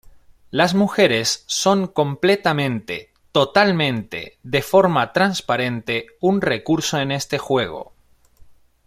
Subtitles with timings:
[0.49, 7.93] Las mujeres son completamente, totalmente, de forma transparente, un recurso en este juego".